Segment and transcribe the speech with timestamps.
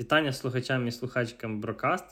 [0.00, 2.04] Вітання слухачам і слухачкам Брокаст.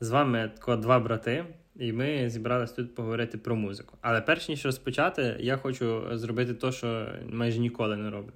[0.00, 1.44] З вами тако два брати,
[1.76, 3.96] і ми зібралися тут поговорити про музику.
[4.00, 8.32] Але перш ніж розпочати, я хочу зробити те, що майже ніколи не роблю.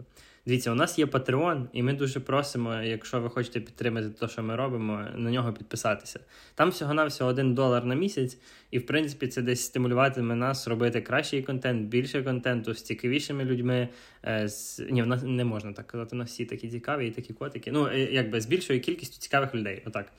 [0.47, 4.43] Дивіться, у нас є Patreon, і ми дуже просимо, якщо ви хочете підтримати те, що
[4.43, 6.21] ми робимо, на нього підписатися.
[6.55, 8.39] Там всього-навсього один долар на місяць,
[8.71, 13.89] і в принципі це десь стимулюватиме нас робити кращий контент, більше контенту з цікавішими людьми.
[14.25, 14.79] Е, з...
[14.91, 17.73] Ні, в нас не можна так казати, у нас всі такі цікаві і такі котики.
[17.73, 19.83] Ну, е, якби з більшою кількістю цікавих людей.
[19.87, 20.13] Отак.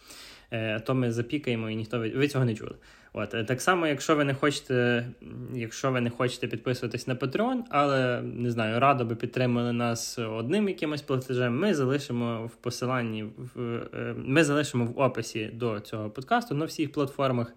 [0.51, 2.75] Е, то ми запікаємо і ніхто ви цього не чули.
[3.17, 5.07] От е, так само, якщо ви не хочете,
[5.53, 10.69] якщо ви не хочете підписуватись на Patreon, але не знаю, радо би підтримали нас одним
[10.69, 11.59] якимось платежем.
[11.59, 13.61] Ми залишимо в посиланні в
[13.93, 17.53] е, ми залишимо в описі до цього подкасту на всіх платформах.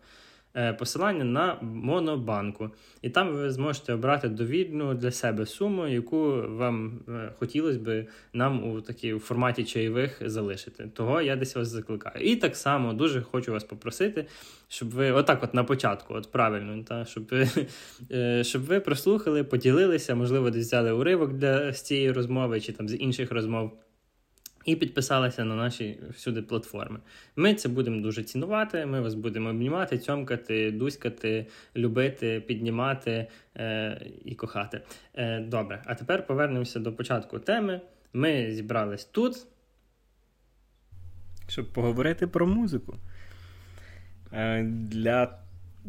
[0.56, 2.70] Е, посилання на Монобанку.
[3.02, 8.70] І там ви зможете обрати довільну для себе суму, яку вам е, хотілося б нам
[8.70, 10.90] у такій у форматі чайових залишити.
[10.94, 12.24] Того я десь вас закликаю.
[12.24, 14.26] І так само дуже хочу вас попросити,
[14.68, 17.32] щоб ви отак, от на початку, от правильно, та, щоб
[18.10, 22.88] е, щоб ви прослухали, поділилися, можливо, десь взяли уривок для з цієї розмови чи там
[22.88, 23.72] з інших розмов
[24.68, 26.98] і підписалися на наші всюди платформи.
[27.36, 28.86] Ми це будемо дуже цінувати.
[28.86, 34.80] Ми вас будемо обнімати, цьомкати, дуськати, любити, піднімати е, і кохати.
[35.14, 37.80] Е, Добре, а тепер повернемося до початку теми.
[38.12, 39.46] Ми зібрались тут.
[41.48, 42.96] Щоб поговорити про музику.
[44.32, 45.38] Е, Для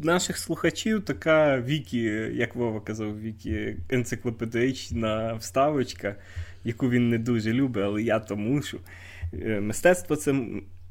[0.04, 2.02] наших слухачів така вікі,
[2.34, 6.16] як Вова казав, вікі енциклопедична вставочка
[6.64, 8.80] яку він не дуже любить, але я то мушу.
[9.32, 10.34] Е, мистецтво це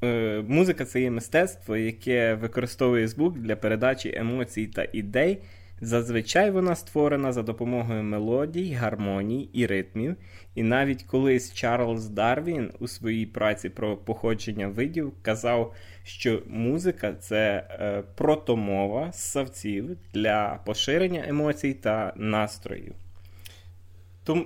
[0.04, 5.42] е, музика це є мистецтво, яке використовує звук для передачі емоцій та ідей.
[5.82, 10.16] Зазвичай вона створена за допомогою мелодій, гармоній і ритмів.
[10.56, 15.74] І навіть колись Чарльз Дарвін у своїй праці про походження видів казав,
[16.10, 22.94] що музика це е, протомова ссавців для поширення емоцій та настроїв.
[24.24, 24.46] Тому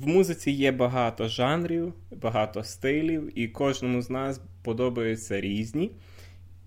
[0.00, 5.90] в музиці є багато жанрів, багато стилів, і кожному з нас подобаються різні.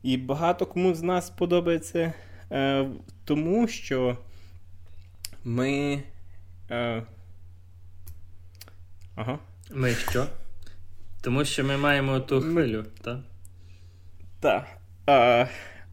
[0.04, 2.14] І багато кому з нас подобається
[2.52, 2.88] е,
[3.26, 4.18] тому, що
[5.44, 6.04] ми.
[6.72, 7.04] Е,
[9.16, 9.40] Ага.
[9.72, 10.28] Ми що?
[11.22, 13.20] Тому що ми маємо ту хвилю, так?
[14.44, 14.66] Так.
[15.06, 15.46] А,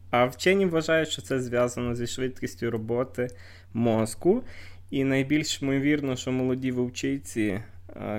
[0.09, 3.27] а вчені вважають, що це зв'язано зі швидкістю роботи
[3.73, 4.43] мозку.
[4.89, 7.61] І найбільш ймовірно, що молоді вовчиці,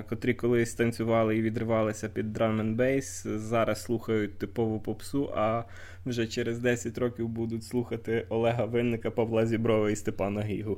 [0.09, 5.63] котрі колись танцювали і відривалися під драм н бейс, зараз слухають типову попсу, а
[6.05, 10.77] вже через 10 років будуть слухати Олега Винника, Павла Зіброва і Степана Гігу.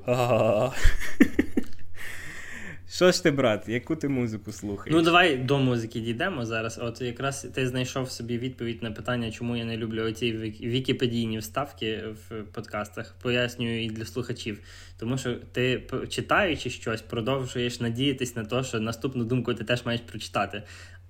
[2.89, 4.95] Що ж ти, брат, яку ти музику слухаєш?
[4.95, 6.79] Ну, давай до музики дійдемо зараз.
[6.81, 10.31] От якраз ти знайшов собі відповідь на питання, чому я не люблю оці
[10.61, 13.15] вікіпедійні вставки в подкастах.
[13.21, 14.59] Пояснюю і для слухачів.
[14.99, 20.01] Тому що ти, читаючи щось, продовжуєш надіятись на те, що наступну думку ти теж маєш
[20.01, 20.63] прочитати.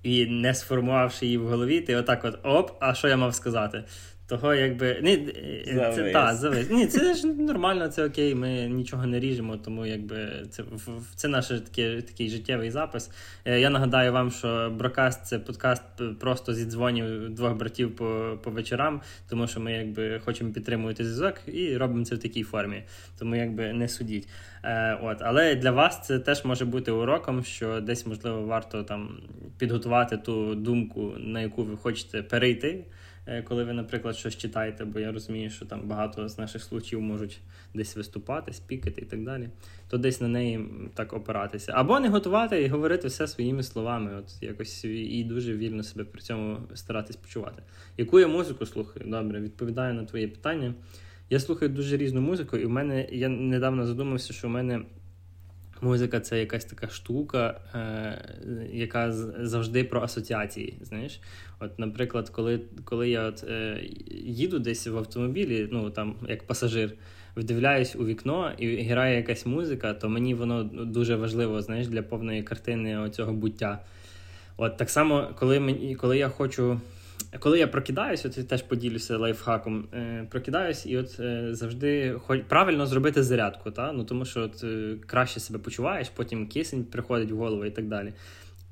[0.04, 3.84] І не сформувавши її в голові, ти отак от оп, а що я мав сказати?
[4.28, 6.70] Того якби ні, е, це та завис.
[6.70, 8.36] Ні, це ж нормально, це окей.
[8.36, 10.64] Ми нічого не ріжемо, тому якби це
[11.16, 13.12] це наш такий, такий життєвий запис.
[13.46, 15.84] Е, я нагадаю вам, що Брокаст це подкаст
[16.20, 21.36] просто зі дзвонів двох братів по по вечорам, тому що ми якби хочемо підтримувати зв'язок
[21.48, 22.84] і робимо це в такій формі.
[23.20, 24.28] Тому якби не судіть.
[24.64, 29.18] Е, от, але для вас це теж може бути уроком, що десь можливо варто там
[29.58, 32.86] підготувати ту думку, на яку ви хочете перейти.
[33.28, 37.02] Е, коли ви, наприклад, щось читаєте, бо я розумію, що там багато з наших слухачів
[37.02, 37.40] можуть
[37.74, 39.50] десь виступати, спікати і так далі,
[39.90, 41.72] то десь на неї так опиратися.
[41.76, 46.22] Або не готувати і говорити все своїми словами, от якось і дуже вільно себе при
[46.22, 47.64] цьому старатись почувати.
[47.98, 49.06] Яку я музику слухаю?
[49.10, 50.74] Добре, відповідаю на твоє питання.
[51.30, 54.82] Я слухаю дуже різну музику, і в мене я недавно задумався, що в мене.
[55.86, 60.78] Музика це якась така штука, е, яка завжди про асоціації.
[60.82, 61.20] Знаєш,
[61.60, 63.80] от, наприклад, коли коли я от, е,
[64.12, 66.94] їду десь в автомобілі, ну там як пасажир,
[67.36, 72.44] вдивляюсь у вікно і грає якась музика, то мені воно дуже важливо знаєш, для повної
[72.44, 73.80] картини цього буття.
[74.58, 76.82] От так само, коли мені, коли я хочу
[77.40, 79.88] коли я прокидаюся, от я теж поділюся лайфхаком.
[79.94, 83.92] Е, Прокидаюсь і от е, завжди хоч правильно зробити зарядку, та?
[83.92, 87.88] Ну, тому що от, е, краще себе почуваєш, потім кисень приходить в голову і так
[87.88, 88.14] далі.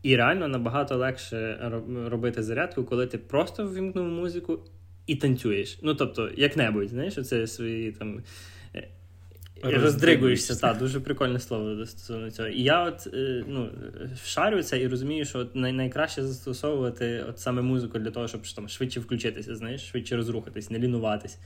[0.03, 1.71] І реально набагато легше
[2.05, 4.59] робити зарядку, коли ти просто ввімкнув музику
[5.07, 5.79] і танцюєш.
[5.83, 8.21] Ну, тобто, як-небудь, знаєш, оце свої там.
[9.63, 12.47] Роздригуєшся, так, дуже прикольне слово стосовно цього.
[12.47, 13.69] І я от е, ну,
[14.25, 18.69] шарю це і розумію, що от найкраще застосовувати от саме музику для того, щоб там
[18.69, 21.37] швидше включитися, знаєш, швидше розрухатись, не лінуватись.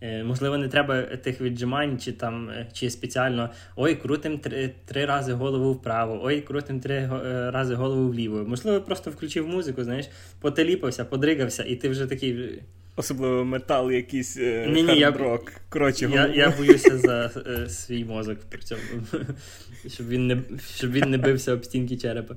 [0.00, 5.06] Е, можливо, не треба тих віджимань, чи там е, чи спеціально ой, крутим три три
[5.06, 7.10] рази голову вправо, ой, крутим три
[7.50, 8.44] рази голову вліво.
[8.48, 10.08] Можливо, просто включив музику, знаєш,
[10.40, 12.62] потеліпався, подригався, і ти вже такий.
[12.96, 15.52] Особливо метал, якийсь ні, хард-рок.
[15.52, 18.80] Я, Коротше, я я боюся за е, свій мозок при цьому,
[19.88, 20.42] щоб він не
[20.76, 22.34] щоб він не бився об стінки черепа.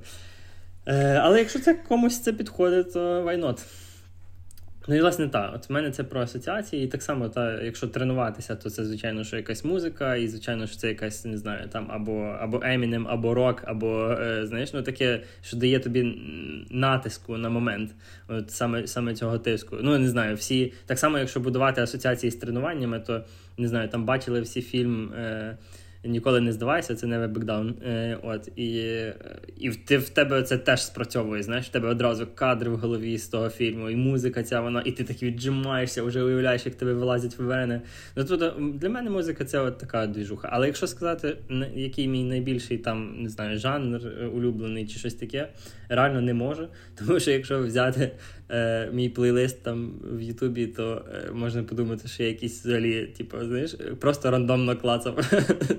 [0.86, 3.58] Е, Але якщо це комусь це підходить, то why not?
[4.88, 7.88] Ну і власне так, от в мене це про асоціації, і так само, та, якщо
[7.88, 11.86] тренуватися, то це, звичайно, що якась музика, і, звичайно, що це якась, не знаю, там
[11.90, 16.18] або або Eminem, або рок, або е, знаєш, ну таке, що дає тобі
[16.70, 17.90] натиску на момент
[18.28, 19.76] от саме саме цього тиску.
[19.82, 23.24] Ну, не знаю, всі так само, якщо будувати асоціації з тренуваннями, то
[23.58, 25.12] не знаю, там бачили всі фільм.
[25.12, 25.56] Е,
[26.04, 27.74] Ніколи не здавайся, це не бекдаун.
[27.86, 28.94] Е, от, І
[29.56, 31.42] і ти, в тебе це теж спрацьовує.
[31.42, 34.92] Знаєш, в тебе одразу кадри в голові з того фільму, і музика ця вона, і
[34.92, 37.80] ти так віджимаєшся, вже уявляєш, як тебе вилазять вени.
[38.16, 40.48] Ну, тут Для мене музика це от така двіжуха.
[40.52, 41.36] Але якщо сказати,
[41.74, 45.48] який мій найбільший там, не знаю, жанр е, улюблений чи щось таке,
[45.90, 46.68] реально не можу.
[46.98, 48.10] Тому що якщо взяти
[48.50, 53.36] е, мій плейлист там в Ютубі, то е, можна подумати, що я якийсь взагалі, типу,
[53.44, 55.14] знаєш, просто рандомно клацав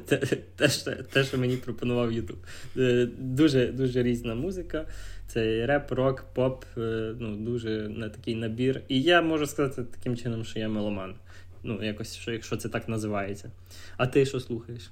[0.06, 0.18] те,
[0.56, 2.38] те, що, те, що мені пропонував Ютуб.
[2.78, 4.86] Е, дуже дуже різна музика.
[5.28, 8.82] Це реп, рок, поп, е, ну, дуже на такий набір.
[8.88, 11.16] І я можу сказати таким чином, що я меломан.
[11.64, 13.52] Ну, якось, що, якщо це так називається.
[13.98, 14.92] А ти що слухаєш?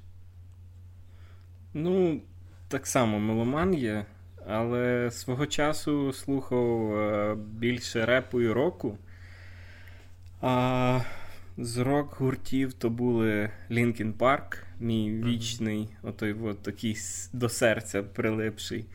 [1.74, 2.22] Ну,
[2.68, 4.06] так само меломан є.
[4.51, 8.98] Але свого часу слухав е, більше репу і року.
[10.42, 11.00] А
[11.57, 16.98] з рок-гуртів то були Linkin Park, мій вічний, отой от такий
[17.34, 18.86] до серця прилипший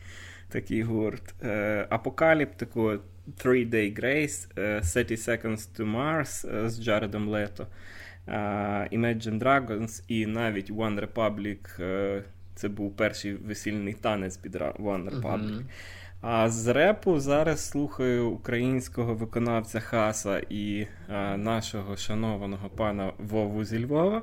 [0.49, 1.43] такий гурт.
[1.43, 2.81] Е, Апокаліптику,
[3.43, 4.47] Three Day Grace,
[4.93, 7.67] 30 е, Seconds to Mars з Джаредом Лето,
[8.91, 11.81] Imagine Dragons і навіть One Republic
[12.55, 15.51] це був перший весільний танець під One Republic.
[15.51, 15.63] Uh-huh.
[16.21, 23.85] А з репу зараз слухаю українського виконавця Хаса і а, нашого шанованого пана Вову зі
[23.85, 24.21] Львова.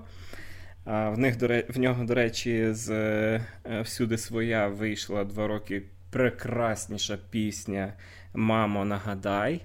[0.84, 1.36] А, В них,
[1.68, 3.40] в нього, до речі, з е,
[3.82, 7.92] всюди своя вийшла два роки прекрасніша пісня
[8.34, 9.60] Мамо, нагадай.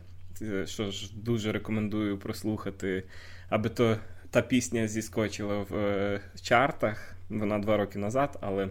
[0.65, 3.03] Що ж дуже рекомендую прослухати,
[3.49, 3.97] аби то
[4.31, 7.16] та пісня зіскочила в е, чартах.
[7.29, 8.69] Вона два роки назад, але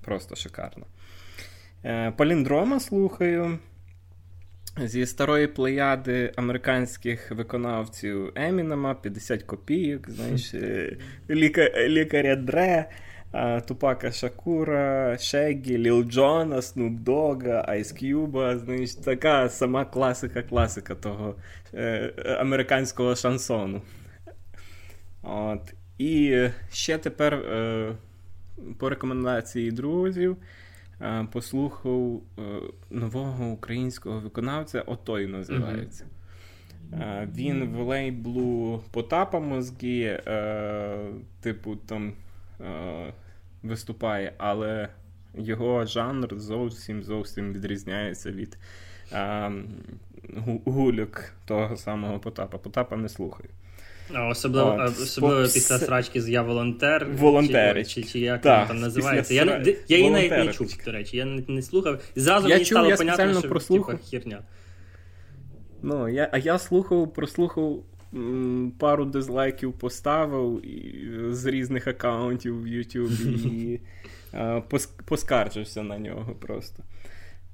[0.00, 0.86] просто шикарно.
[1.84, 3.58] Е, Паліндрома слухаю.
[4.76, 10.96] Зі старої плеяди американських виконавців Емінема 50 копійок, знаєш, е,
[11.30, 12.88] ліка, лікаря Дре,
[13.66, 21.34] Тупака Шакура, Шегі, Ліл Джона, Снуп Дога, Айс К'юба, знаєш, така сама класика-класика того
[21.74, 23.82] е, американського шансону.
[25.22, 25.74] От.
[26.02, 27.92] І ще тепер, е,
[28.78, 30.36] по рекомендації друзів,
[31.00, 32.42] е, послухав е,
[32.90, 36.04] нового українського виконавця, отой називається.
[36.04, 37.34] Mm-hmm.
[37.34, 40.22] Він в лейблу Потапа мозги,
[41.40, 42.12] типу, там
[43.62, 44.88] виступає, але
[45.34, 48.58] його жанр зовсім зовсім відрізняється від
[50.64, 52.58] гульок того самого Потапа.
[52.58, 53.48] Потапа не слухаю.
[54.30, 57.06] Особливо особливо після срачки з я волонтер.
[57.18, 57.84] Волонтери.
[57.84, 59.34] Чи, чи, чи як так, там називається.
[59.34, 59.64] Я сра...
[59.88, 62.00] я її навіть не чув, до речі, я не, не слухав.
[62.16, 63.58] Зразу я мені чув, стало я понятно, що.
[63.58, 64.42] Типу, херня.
[65.82, 67.82] Ну, я, А я слухав, прослухав
[68.14, 73.80] м, пару дизлайків поставив і, з різних аккаунтів в YouTube і
[74.32, 74.60] а,
[75.04, 76.82] поскаржився на нього просто.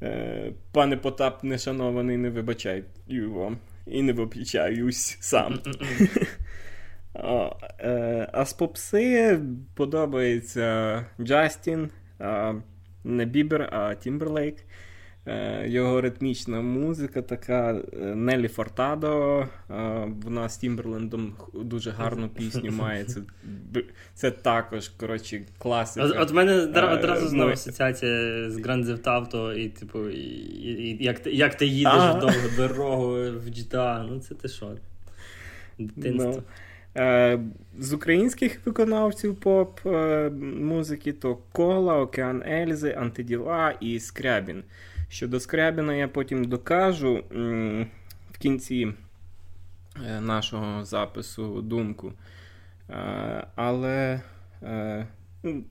[0.02, 3.58] Е, Пане Потап, нешанований, не вибачай вам
[3.90, 5.58] і не виключаюсь сам.
[7.14, 9.40] О, е, а з попси
[9.74, 11.90] подобається Джастін,
[13.04, 14.56] не Бібер, а Тімберлейк.
[15.28, 19.46] Е, його ритмічна музика така е, Нелі Фуртадо.
[20.24, 23.04] Вона з Тімберлендом дуже гарну пісню має.
[23.04, 23.20] Це
[24.14, 26.06] це також коротше, класика.
[26.06, 26.54] От, от мене
[26.92, 31.66] одразу знову асоціація з Grand Theft Auto і, типу, і, і, як ти як ти
[31.66, 32.20] їдеш ага.
[32.20, 34.06] довгу дорогу в GTA.
[34.10, 34.72] Ну, це ти що?
[35.78, 36.32] Дитинство.
[36.32, 36.42] No.
[36.96, 37.40] Ну, е,
[37.78, 39.80] з українських виконавців поп
[40.60, 44.62] музики то Кола, Океан Ельзи, Антиділа і Скрябін.
[45.08, 47.24] Щодо Скрябіна, я потім докажу
[48.32, 48.92] в кінці
[50.06, 52.12] е, нашого запису думку.
[52.90, 54.20] Е, але
[54.62, 55.06] Е,
[55.42, 55.64] ну,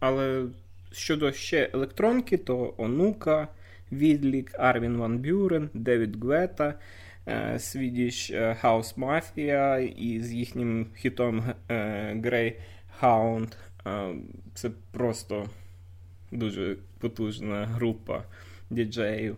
[0.00, 0.46] але
[0.92, 3.48] щодо ще електронки, то Онука,
[3.92, 6.74] Відлік, Арвін Ван Бюрен, Девід Гвета,
[7.54, 8.32] Swedish
[8.64, 11.44] House Mafia із їхнім хітом
[12.14, 13.52] Greyhound.
[14.54, 15.46] Це просто
[16.32, 18.24] дуже потужна група
[18.70, 19.36] діджеїв.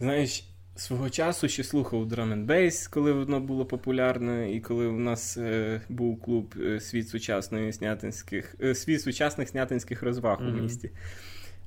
[0.00, 0.44] Знаєш,
[0.76, 5.36] свого часу ще слухав Drum and Bass, коли воно було популярне, і коли у нас
[5.36, 10.58] е, був клуб е, світ сучасної снятинських, е, світ сучасних снятинських розваг mm-hmm.
[10.58, 10.90] у місті.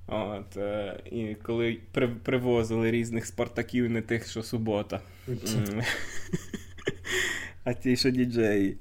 [0.08, 5.02] От, е, І коли при, привозили різних спартаків, не тих, що субота,
[7.64, 8.78] а ті, що діджеї.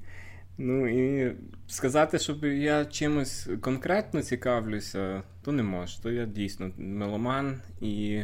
[0.57, 1.35] Ну і
[1.67, 6.01] сказати, щоб я чимось конкретно цікавлюся, то не можу.
[6.03, 8.23] То я дійсно меломан і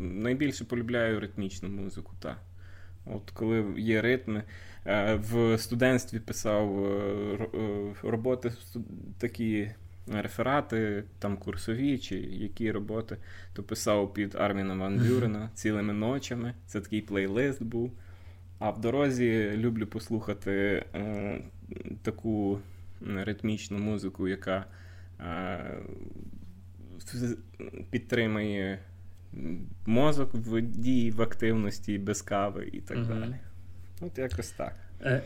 [0.00, 2.12] найбільше полюбляю ритмічну музику.
[2.20, 2.36] Та.
[3.04, 4.42] От Коли є ритми.
[4.86, 8.52] Е, в студентстві писав е, е, роботи
[9.18, 9.70] такі
[10.12, 13.16] реферати, там курсові чи які роботи,
[13.54, 16.54] то писав під Арміна Ван Бюрена цілими ночами.
[16.66, 17.92] Це такий плейлист був.
[18.58, 21.40] А в дорозі люблю послухати е,
[22.02, 22.60] таку
[23.00, 24.64] ритмічну музику, яка
[25.20, 25.78] е,
[27.90, 28.78] підтримує
[29.86, 33.06] мозок в дії, в активності без кави і так угу.
[33.06, 33.36] далі.
[34.00, 34.74] От якось так.
[35.02, 35.22] Е,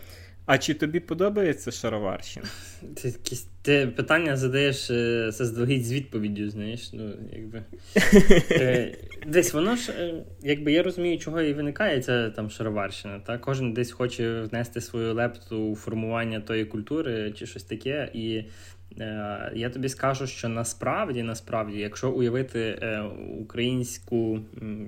[0.46, 2.46] а чи тобі подобається шароварщина?
[2.94, 3.14] Ти
[3.62, 6.92] ти питання задаєш е, заздалегідь з відповіддю, знаєш.
[6.92, 7.62] ну, якби.
[8.50, 13.18] Е, десь воно ж, е, якби я розумію, чого і виникає ця там шароварщина.
[13.18, 13.38] Та?
[13.38, 18.10] Кожен десь хоче внести свою лепту у формування тої культури чи щось таке.
[18.14, 18.44] І
[19.00, 23.02] е, я тобі скажу, що насправді, насправді, якщо уявити е,
[23.40, 24.40] українську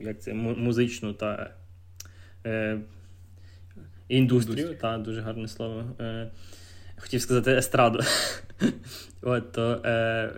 [0.02, 1.50] як це, музичну та.
[2.47, 2.78] Е,
[4.12, 5.85] Індустрію, так, дуже гарне слово.
[6.00, 6.31] Е,
[6.97, 8.00] Хотів сказати естраду.
[9.23, 10.31] От, то е,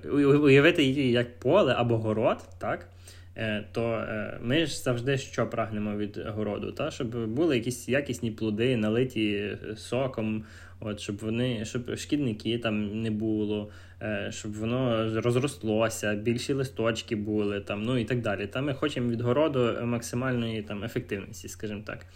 [0.43, 2.89] Уявити її як поле або город, так?
[3.37, 6.91] Е, то е, ми ж завжди що прагнемо від городу, та?
[6.91, 10.45] щоб були якісь якісні плоди, налиті соком,
[10.81, 13.71] от, щоб вони, щоб шкідники там не було,
[14.03, 18.47] е, щоб воно розрослося, більші листочки були, там, ну і так далі.
[18.47, 22.07] Та Ми хочемо від городу максимальної там, ефективності, скажімо так.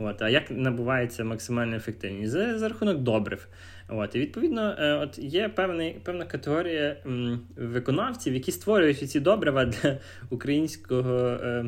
[0.00, 2.32] От, А як набувається максимальна ефективність?
[2.32, 3.48] За, за рахунок добрив.
[3.88, 6.96] От, І відповідно, е, от є певний, певна категорія
[7.56, 9.98] виконавців, які створюють ці добрива для
[10.30, 11.18] українського.
[11.18, 11.64] Е,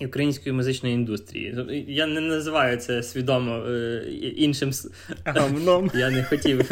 [0.00, 1.84] Української музичної індустрії.
[1.88, 4.04] Я не називаю це свідомо е,
[4.36, 4.70] іншим
[5.24, 5.90] Гамном.
[5.94, 6.70] Я не хотів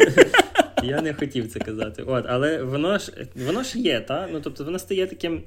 [0.82, 2.02] я не хотів це казати.
[2.02, 3.12] От, Але воно ж
[3.46, 4.28] воно ж є, та?
[4.32, 5.42] Ну, тобто воно стає таким,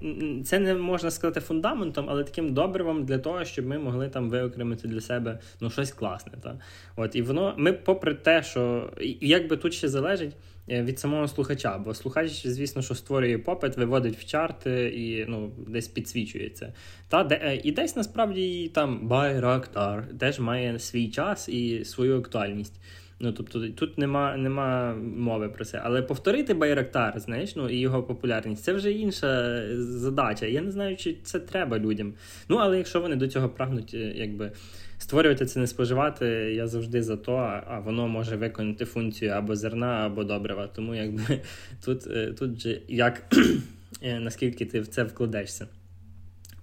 [0.45, 4.87] це не можна сказати фундаментом, але таким добривом для того, щоб ми могли там виокремити
[4.87, 6.33] для себе ну, щось класне.
[6.43, 6.59] Та?
[6.95, 8.89] От, І воно, ми, попри те, що
[9.21, 10.35] як би тут ще залежить.
[10.69, 15.51] Е, від самого слухача, бо слухач, звісно, що створює попит, виводить в чарти і ну,
[15.67, 16.73] десь підсвічується.
[17.07, 22.81] Та, де, е, І десь насправді там Байрактар теж має свій час і свою актуальність.
[23.23, 25.81] Ну, тобто тут нема нема мови про це.
[25.83, 30.45] Але повторити Байрактар, знаєш, ну і його популярність це вже інша задача.
[30.45, 32.13] Я не знаю, чи це треба людям.
[32.49, 34.51] Ну, але якщо вони до цього прагнуть, е, якби
[34.97, 36.25] створювати це не споживати,
[36.55, 37.35] я завжди за то,
[37.67, 40.67] а воно може виконати функцію або зерна, або добрива.
[40.67, 41.41] Тому якби
[41.85, 43.35] тут е, тут же як
[44.01, 45.67] е, наскільки ти в це вкладешся.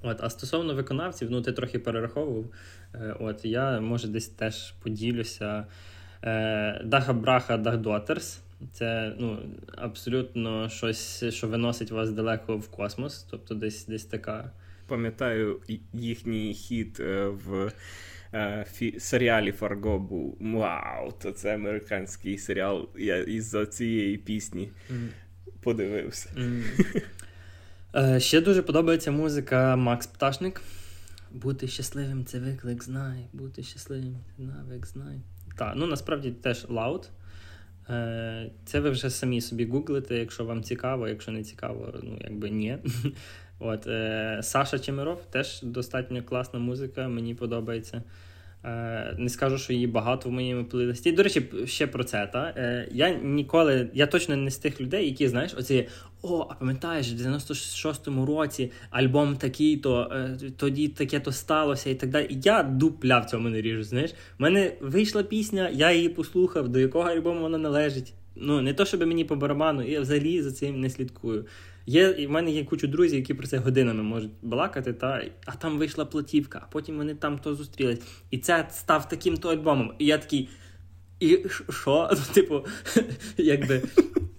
[0.03, 2.45] От, А стосовно виконавців, ну ти трохи перераховував.
[3.21, 5.67] От я може десь теж поділюся.
[6.85, 8.41] Даха Браха Дахдотерс.
[8.73, 9.39] Це ну,
[9.77, 13.27] абсолютно щось, що виносить вас далеко в космос.
[13.31, 14.51] Тобто десь десь така.
[14.87, 15.61] Пам'ятаю,
[15.93, 17.73] їхній хід е, в
[18.35, 21.13] е, фі- серіалі Фарго був Вау!
[21.23, 22.89] То це американський серіал.
[22.99, 25.09] Я із-за цієї пісні mm.
[25.61, 26.31] подивився.
[26.37, 26.63] Mm.
[27.95, 30.63] Е, Ще дуже подобається музика Макс Пташник.
[31.31, 33.27] Бути щасливим це виклик, знай.
[33.33, 35.21] Бути щасливим це навик, знай.
[35.61, 37.11] Так, ну насправді теж лаут.
[37.91, 42.51] Е, це ви вже самі собі гуглите, якщо вам цікаво, якщо не цікаво, ну якби
[42.51, 42.79] ні.
[43.59, 48.03] От, е, Саша Чемеров теж достатньо класна музика, мені подобається.
[48.65, 51.13] Е, не скажу, що її багато в моєму плейлисті.
[51.13, 52.27] До речі, ще про це.
[52.33, 52.55] Та?
[52.57, 55.89] Е, я ніколи, я точно не з тих людей, які, знаєш, оці,
[56.23, 61.95] о, а пам'ятаєш, в 96-му році альбом такий, то е, тоді таке то сталося і
[61.95, 62.39] так далі.
[62.43, 63.83] Я дупля в цьому не ріжу.
[63.83, 64.11] знаєш.
[64.11, 68.15] У мене вийшла пісня, я її послухав, до якого альбому вона належить.
[68.41, 71.47] Ну, не то, щоб мені по барабану, я взагалі за цим не слідкую.
[71.87, 75.79] Є, в мене є кучу друзів, які про це годинами можуть балакати, та, а там
[75.79, 78.01] вийшла платівка, а потім вони там то зустрілись.
[78.31, 79.93] І це став таким то альбомом.
[79.99, 80.49] І я такий.
[81.21, 81.39] І
[81.71, 82.11] що?
[82.13, 82.67] Ну, типу,
[83.37, 83.83] якби.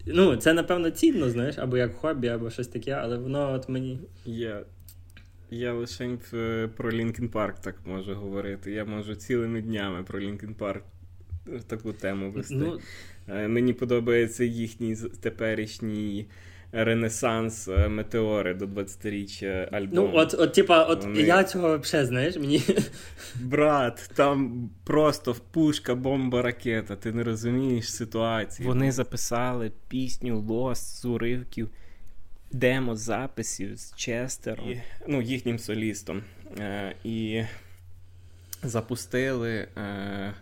[0.05, 4.00] Ну, це, напевно, цінно, знаєш, або як хобі, або щось таке, але воно от мені.
[4.25, 4.63] Я
[5.50, 6.17] я лише
[6.77, 8.72] про Лінкін Парк так можу говорити.
[8.72, 10.84] Я можу цілими днями про Лінкін Парк
[11.67, 12.55] таку тему вести.
[12.55, 12.79] Ну...
[13.27, 16.27] Е, мені подобається їхній теперішній
[16.71, 20.07] Ренесанс е, Метеори до 20-річчя альбому.
[20.07, 21.21] Ну, от, от, типа, от Вони...
[21.21, 22.63] я цього взагалі, знаєш, мені.
[23.41, 26.95] Брат, там просто пушка, бомба, ракета.
[26.95, 28.67] Ти не розумієш ситуації.
[28.67, 31.69] Вони записали пісню Лост з уривків,
[32.51, 36.23] демо записів з Честером, і, ну, їхнім солістом.
[36.59, 37.43] Е, І
[38.63, 39.67] запустили.
[39.77, 40.33] Е,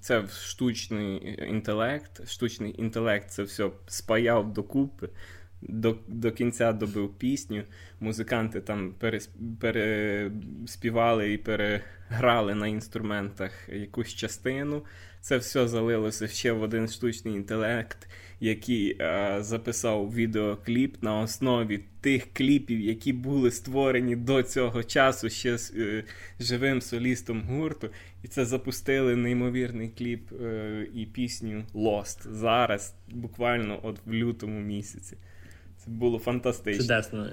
[0.00, 2.28] це штучний інтелект.
[2.28, 5.08] Штучний інтелект це все спаяв докупи
[5.68, 7.62] до до кінця добив пісню.
[8.00, 8.94] Музиканти там
[9.60, 14.82] переспівали і переграли на інструментах якусь частину.
[15.20, 18.08] Це все залилося ще в один штучний інтелект,
[18.40, 25.58] який а, записав відеокліп на основі тих кліпів, які були створені до цього часу ще
[25.58, 26.04] з е,
[26.40, 27.90] живим солістом гурту.
[28.22, 35.16] І це запустили неймовірний кліп е, і пісню Lost зараз, буквально от в лютому місяці.
[35.86, 36.82] Це було фантастично.
[36.82, 37.26] Чудесно.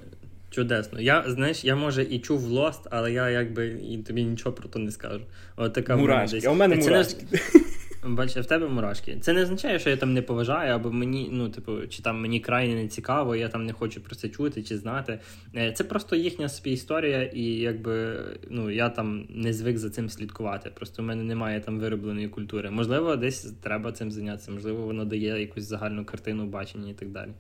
[0.49, 1.01] Чудесно.
[1.01, 4.79] Я знаєш, я може і чув Lost, але я якби і тобі нічого про то
[4.79, 5.21] не скажу.
[5.55, 6.41] От така Мурашки.
[6.47, 7.25] А у мене це мурашки.
[7.31, 7.39] Не...
[8.05, 9.17] Бачиш, в тебе мурашки.
[9.21, 12.39] Це не означає, що я там не поважаю, або мені, ну, типу, чи там мені
[12.39, 15.19] крайне не цікаво, я там не хочу про це чути чи знати.
[15.55, 18.19] Е, це просто їхня собі історія, і якби
[18.49, 20.69] ну, я там не звик за цим слідкувати.
[20.69, 22.71] Просто в мене немає там виробленої культури.
[22.71, 27.31] Можливо, десь треба цим зайнятися, можливо, воно дає якусь загальну картину бачення і так далі.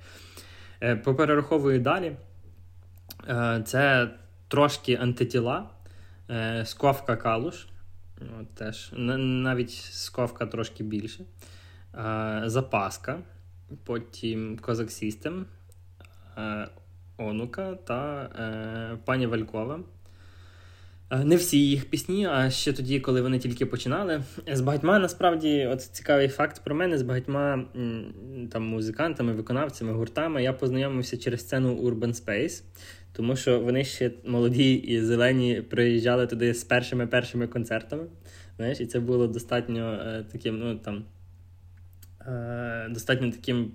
[0.83, 2.15] Е, поперераховую далі.
[3.27, 4.09] Е, це
[4.47, 5.69] трошки антитіла,
[6.29, 7.67] е, сковка калуш.
[8.55, 11.23] Теж, Навіть сковка трошки більше.
[12.45, 13.19] Запаска,
[13.83, 15.45] потім Козак Сістем,
[17.17, 18.29] Онука та
[19.05, 19.79] пані Валькова.
[21.13, 24.23] Е, не всі їх пісні, а ще тоді, коли вони тільки починали.
[24.53, 27.65] З багатьма насправді, от цікавий факт про мене, з багатьма
[28.51, 32.63] там музикантами, виконавцями, гуртами я познайомився через сцену Urban Space,
[33.13, 38.03] тому що вони ще молоді і зелені приїжджали туди з першими першими концертами.
[38.57, 41.05] Знаєш, І це було достатньо е, таким, ну там.
[42.27, 43.71] Е, достатньо таким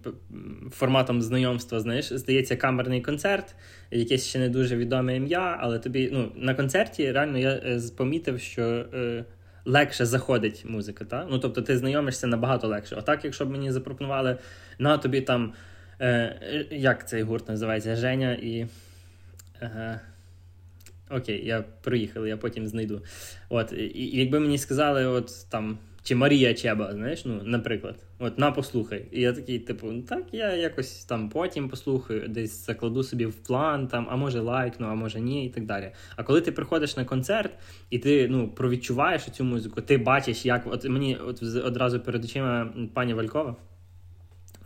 [0.70, 3.54] форматом знайомства, знаєш, здається, камерний концерт,
[3.90, 8.40] якесь ще не дуже відоме ім'я, але тобі ну, на концерті реально я е, помітив,
[8.40, 9.24] що е,
[9.64, 11.04] легше заходить музика.
[11.04, 11.26] Та?
[11.30, 12.96] Ну, Тобто ти знайомишся набагато легше.
[12.96, 14.38] Отак, якщо б мені запропонували
[14.78, 15.52] на тобі там,
[16.00, 18.66] е, як цей гурт називається, Женя і.
[19.62, 20.00] Е,
[21.10, 23.02] Окей, я проїхав, я потім знайду.
[23.48, 28.52] От, і, якби мені сказали, от там чи Марія Чеба, знаєш, ну, наприклад, от на
[28.52, 29.04] послухай.
[29.12, 33.34] І я такий, типу, ну так, я якось там потім послухаю, десь закладу собі в
[33.34, 35.90] план, там, а може лайкну, а може ні, і так далі.
[36.16, 37.52] А коли ти приходиш на концерт
[37.90, 42.72] і ти ну, провідчуваєш цю музику, ти бачиш, як от мені от одразу перед очима
[42.94, 43.56] пані Валькова.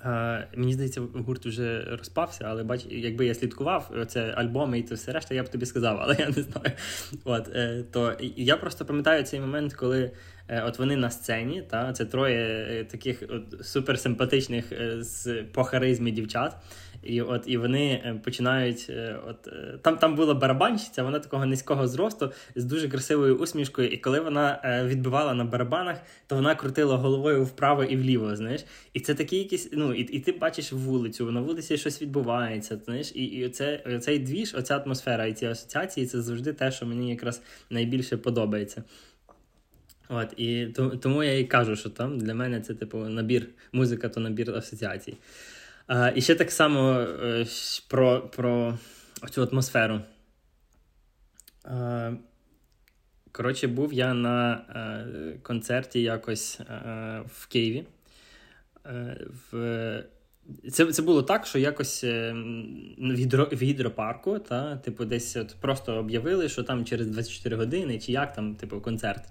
[0.07, 4.95] Uh, мені здається, гурт вже розпався, але бач, якби я слідкував це альбоми і це
[4.95, 6.73] все решта, я б тобі сказав, але я не знаю.
[7.25, 10.11] От, е, то Я просто пам'ятаю цей момент, коли
[10.49, 15.65] Е, от вони на сцені, та це троє е, таких от суперсимпатичних е, з по
[15.65, 16.57] харизмі дівчат.
[17.03, 18.91] І от і вони починають.
[19.29, 19.49] От
[19.83, 23.89] Там там була барабанщиця, вона такого низького зросту з дуже красивою усмішкою.
[23.89, 28.37] І коли вона відбивала на барабанах, то вона крутила головою вправо і вліво.
[28.37, 28.65] знаєш.
[28.93, 32.81] І це такий якийсь, ну, і і ти бачиш вулицю, на вулиці щось відбувається.
[32.85, 36.87] знаєш, І і оце, цей двіж, оця атмосфера і ці асоціації це завжди те, що
[36.87, 38.85] мені якраз найбільше подобається.
[40.09, 40.67] От, І
[41.03, 45.15] тому я і кажу, що там для мене це типу набір, музика то набір асоціацій.
[46.15, 47.47] І ще так само е,
[47.89, 48.79] про про
[49.31, 50.01] цю атмосферу.
[53.33, 57.85] Коротше, був я на е, концерті якось е, в Києві.
[59.53, 60.05] В
[60.73, 65.95] це це було так, що якось в гідро, в гідропарку, та, типу, десь от просто
[65.95, 69.25] об'явили, що там через 24 години, чи як там, типу, концерт.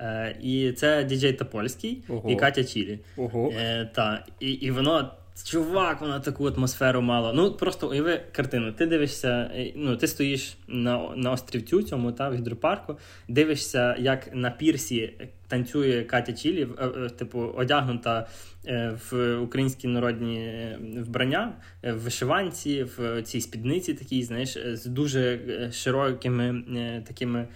[0.00, 2.30] Е, І це діджей Топольський Ого.
[2.30, 2.98] і Катя Чілі.
[3.16, 3.52] Ого.
[3.56, 5.14] Е, та, І і воно,
[5.44, 7.32] чувак, воно таку атмосферу мало.
[7.32, 8.72] Ну, просто уяви картину.
[8.72, 12.96] Ти дивишся, е, ну, ти стоїш на на острівцю цьому та, в гідропарку,
[13.28, 15.12] дивишся, як на пірсі
[15.48, 18.26] танцює Катя Чілі, е, е, типу, одягнута
[19.10, 20.68] в українські народні
[20.98, 25.38] вбрання, в вишиванці, в цій спідниці такій, знаєш, з дуже
[25.72, 26.64] широкими
[27.08, 27.48] такими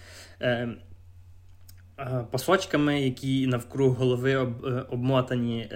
[2.31, 4.45] пасочками, які навкруг голови е,
[4.89, 5.69] обмотані,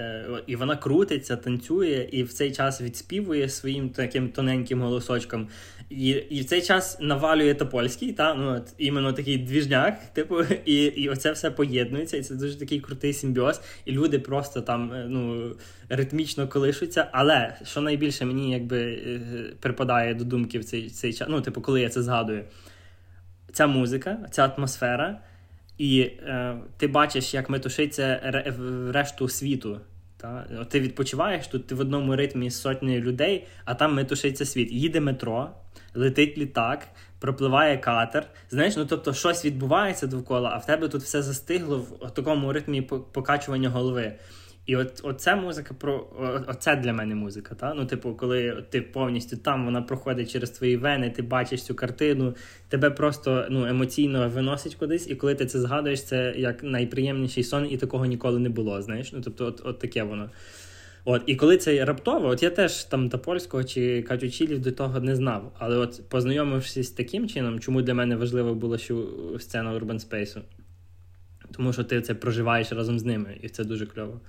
[0.47, 5.47] і вона крутиться, танцює, і в цей час відспівує своїм таким тоненьким голосочком.
[5.89, 10.75] І і в цей час навалює Топольський, та, ну, от, іменно такий двіжняк, типу, і
[10.75, 15.51] і оце все поєднується, і це дуже такий крутий симбіоз, і люди просто там ну,
[15.89, 17.07] ритмічно колишуться.
[17.11, 18.99] Але що найбільше мені якби
[19.59, 22.43] припадає до думки в цей цей час, ну, типу, коли я це згадую,
[23.51, 25.21] ця музика, ця атмосфера,
[25.81, 28.19] і е, ти бачиш, як метушиться
[28.93, 29.79] решту світу.
[30.17, 30.45] Та?
[30.69, 34.71] Ти відпочиваєш тут, ти в одному ритмі з сотнею людей, а там метушиться світ.
[34.71, 35.49] Їде метро,
[35.95, 36.87] летить літак,
[37.19, 38.27] пропливає катер.
[38.49, 42.81] Знаєш, ну тобто щось відбувається довкола, а в тебе тут все застигло в такому ритмі
[43.11, 44.13] покачування голови.
[44.65, 46.07] І от оця музика про
[46.47, 47.55] оце для мене музика.
[47.55, 47.73] Та?
[47.73, 52.35] Ну, типу, коли ти повністю там вона проходить через твої вени, ти бачиш цю картину,
[52.69, 57.67] тебе просто ну, емоційно виносить кудись, і коли ти це згадуєш, це як найприємніший сон,
[57.71, 58.81] і такого ніколи не було.
[58.81, 60.29] Знаєш, ну тобто, от, от таке воно.
[61.05, 64.99] От, І коли це раптово, от я теж там та польського чи Катючілів до того
[64.99, 65.55] не знав.
[65.59, 69.07] Але от познайомившись з таким чином, чому для мене важливо було що
[69.39, 70.41] сцена Urban Space?
[71.51, 74.21] Тому що ти це проживаєш разом з ними, і це дуже кльово.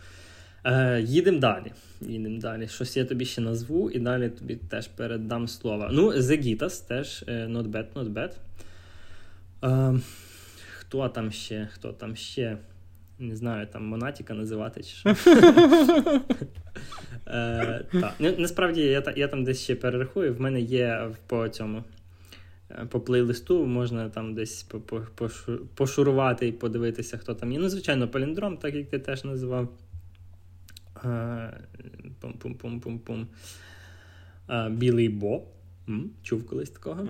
[0.64, 1.72] Е, Їдемо далі.
[2.00, 2.68] Їдемо далі.
[2.68, 5.88] Щось я тобі ще назву, і далі тобі теж передам слово.
[5.92, 8.32] Ну, The Gitas теж е, not bad, not bad.
[9.94, 10.00] Е,
[10.78, 11.68] Хто там ще?
[11.72, 12.58] Хто там ще?
[13.18, 15.08] Не знаю, там Монатіка називати чи що.
[17.26, 17.84] е.
[18.38, 20.34] Насправді я я там десь ще перерахую.
[20.34, 21.84] В мене є по цьому.
[22.70, 24.66] Е, по плейлисту можна там десь
[25.74, 27.58] пошурувати і подивитися, хто там є.
[27.58, 29.68] Ну, звичайно, паліндром, так як ти теж називав.
[32.20, 33.26] Пум-пум-пум-пум-пум.
[34.70, 35.42] Білий Бо.
[36.22, 37.08] Чув колись такого.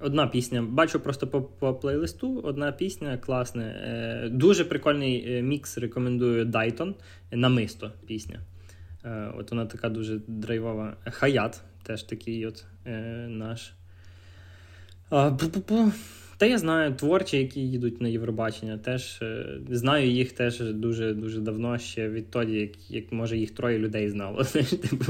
[0.00, 0.62] Одна пісня.
[0.62, 2.40] Бачу просто по по плейлисту.
[2.40, 3.62] Одна пісня класна.
[3.62, 5.78] Е, Дуже прикольний е, мікс.
[5.78, 6.94] Рекомендую Дайтон.
[7.30, 8.40] Намисто пісня.
[9.04, 10.96] Е, От вона така дуже драйвова.
[11.04, 13.72] Хаят теж такий от е, наш.
[15.10, 15.30] А,
[16.36, 18.78] та я знаю творчі, які їдуть на Євробачення.
[18.78, 23.78] Теж е, знаю їх теж дуже дуже давно, ще відтоді, як як може їх троє
[23.78, 24.44] людей знало.
[24.82, 25.04] Типу.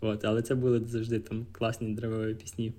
[0.00, 2.72] От, Але це були завжди там класні древові пісні.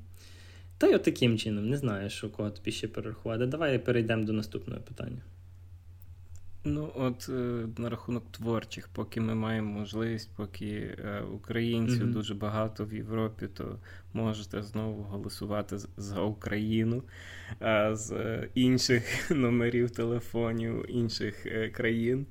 [0.77, 3.45] Та й от таким чином, не знаю, що кого тобі ще перерахувати.
[3.45, 5.21] Давай перейдемо до наступного питання.
[6.63, 12.13] Ну, от е, на рахунок творчих, поки ми маємо можливість, поки е, українців mm-hmm.
[12.13, 13.79] дуже багато в Європі, то
[14.13, 17.03] можете знову голосувати за Україну
[17.61, 22.25] е, з інших номерів телефонів інших країн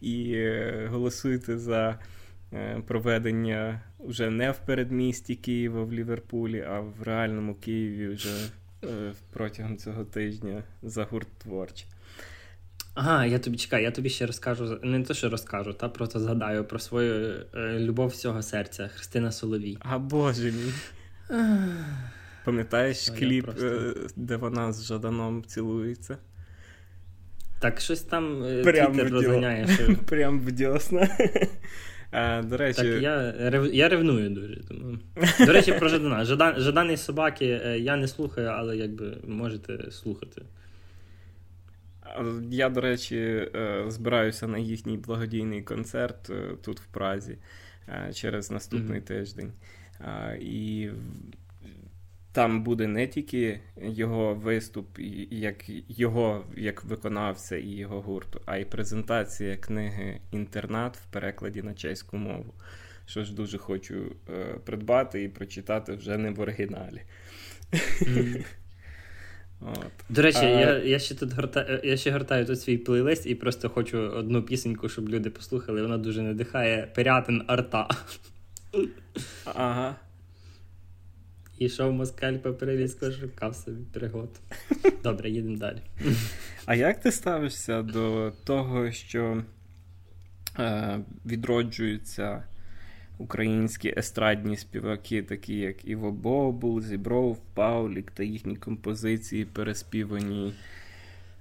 [0.00, 0.44] і
[0.86, 1.98] голосуйте за
[2.86, 8.30] проведення вже не в передмісті Києва в Ліверпулі, а в реальному Києві вже
[9.32, 11.86] протягом цього тижня за гурт творче.
[12.96, 16.64] Ага, я тобі чекаю, я тобі ще розкажу, не те, що розкажу, та просто згадаю
[16.64, 19.78] про свою е, любов всього серця Христина Соловій.
[19.80, 20.72] А боже мій.
[22.44, 23.66] Пам'ятаєш кліп, просто...
[23.66, 26.18] Е, де вона з Жаданом цілується?
[27.60, 29.68] Так, щось там е, Твіттер розганяє.
[29.68, 29.96] Що...
[30.06, 30.48] Прям.
[32.10, 33.74] А, До речі, Так, я рев...
[33.74, 34.60] я ревную дуже.
[34.68, 34.98] Тому...
[35.46, 36.24] До речі, про Жадана.
[36.24, 36.54] Жадан...
[36.60, 37.46] Жадані собаки
[37.78, 40.42] я не слухаю, але якби можете слухати.
[42.50, 43.16] Я, до речі,
[43.54, 47.38] е, збираюся на їхній благодійний концерт е, тут в Празі
[47.88, 49.04] е, через наступний mm-hmm.
[49.04, 49.52] тиждень.
[50.40, 50.90] І
[52.32, 54.98] там буде не тільки його виступ,
[55.30, 61.74] як його як виконавця і його гурту, а й презентація книги Інтернат в перекладі на
[61.74, 62.54] чеську мову.
[63.06, 64.16] Що ж дуже хочу
[64.64, 67.02] придбати і прочитати вже не в оригіналі.
[67.72, 68.44] Mm-hmm.
[69.60, 69.92] От.
[70.08, 70.44] До речі, а...
[70.44, 74.42] я я ще тут гортаю, я ще гортаю тут свій плейлист і просто хочу одну
[74.42, 75.82] пісеньку, щоб люди послухали.
[75.82, 77.88] Вона дуже надихає Пирятин арта.
[79.44, 79.96] Ага.
[81.58, 84.40] Ішов москаль по перевізку, шукав собі пригод.
[85.02, 85.82] Добре, їдемо далі.
[86.66, 89.42] А як ти ставишся до того, що
[90.58, 92.44] е, відроджуються
[93.18, 100.54] українські естрадні співаки, такі як Іво Бобул, Зібров, Паулік та їхні композиції переспівані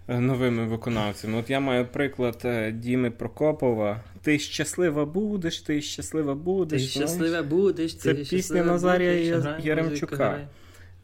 [0.08, 1.38] е, новими виконавцями.
[1.38, 4.04] От я маю приклад е, Діми Прокопова.
[4.22, 6.82] Ти щаслива будеш, ти щаслива будеш.
[6.82, 7.96] Ти щаслива будеш.
[7.96, 10.48] Це пісня Назарія Яремчука.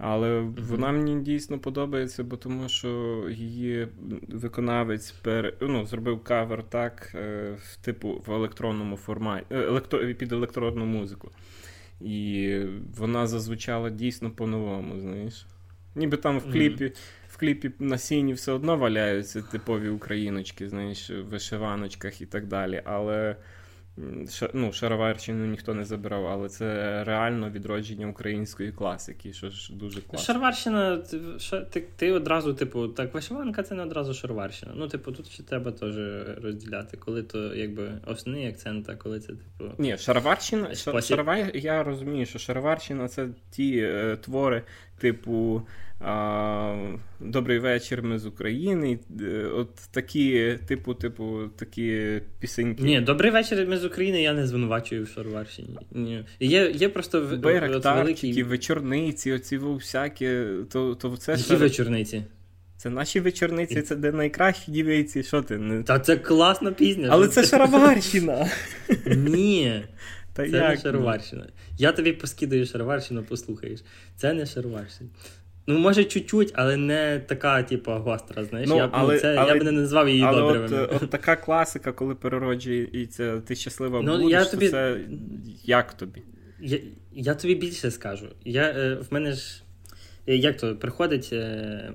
[0.03, 3.87] Але вона мені дійсно подобається, бо тому що її
[4.27, 5.53] виконавець пер...
[5.61, 10.13] ну, зробив кавер так, е, типу в електронному форматі, е, електро...
[10.13, 11.31] під електронну музику.
[12.01, 12.57] І
[12.97, 15.45] вона зазвучала дійсно по-новому, знаєш.
[15.95, 16.93] Ніби там в кліпі.
[17.41, 22.81] кліпі на сіні все одно валяються типові україночки, знаєш, в вишиваночках і так далі.
[22.85, 23.35] Але
[24.53, 30.25] ну, Шароварщину ніхто не забирав, але це реально відродження української класики, що ж дуже класно.
[30.25, 30.97] Шароварщина,
[31.69, 34.71] ти ти одразу, типу, так, вишиванка це не одразу шароварщина.
[34.75, 35.95] Ну, типу, тут ще треба теж
[36.43, 39.71] розділяти, коли то якби основний акцент, а коли це, типу.
[39.77, 44.63] Ні, шароварщина, шаровар, я розумію, що шароварщина це ті е, твори,
[44.97, 45.61] типу.
[47.19, 48.99] Добрий вечір, ми з України.
[49.21, 52.83] Е, от такі, типу, типу, такі пісеньки.
[52.83, 55.77] Ні, добрий вечір, ми з України, я не звинувачую в Шароварщині.
[55.91, 56.25] Ні.
[56.39, 58.43] Є є просто Байрактарчики, великий...
[58.43, 60.29] вечорниці, оці всякі.
[60.71, 61.57] То, то це Які шар...
[61.57, 62.23] вечорниці?
[62.77, 65.23] Це наші вечорниці, це де найкращі дівейці.
[65.23, 65.57] Що ти?
[65.57, 65.83] Не...
[65.83, 67.07] Та це класна пісня.
[67.11, 68.49] Але це Шароварщина.
[69.05, 69.81] Ні.
[70.33, 70.69] Та Це як?
[70.69, 71.47] не Шароварщина.
[71.77, 73.79] Я тобі поскидаю Шароварщину, послухаєш.
[74.15, 75.09] Це не Шароварщина.
[75.67, 78.43] Ну, може, чуть-чуть, але не така, типу, гостра.
[78.43, 80.83] Знаєш, ну, я, але, це, але, я б не назвав її але добривими.
[80.83, 84.65] От, от така класика, коли перероджується ти щаслива ну, будеш, я тобі...
[84.65, 84.99] то це
[85.63, 86.21] як тобі?
[86.59, 86.77] Я
[87.13, 88.25] я тобі більше скажу.
[88.45, 89.63] Я, е, В мене ж
[90.25, 91.29] як то приходить.
[91.33, 91.93] Е,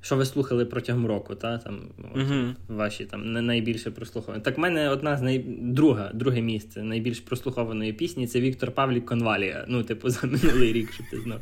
[0.00, 1.80] що ви слухали протягом року, та там
[2.14, 2.26] от,
[2.68, 4.42] ваші там не найбільше прослуховані.
[4.42, 5.38] Так в мене одна з най...
[5.58, 9.64] друга, друге місце найбільш прослухованої пісні це Віктор Павлік Конвалія.
[9.68, 11.40] Ну, типу, за минулий рік, щоб ти знав.